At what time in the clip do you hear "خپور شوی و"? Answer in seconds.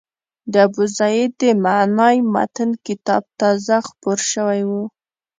3.87-4.71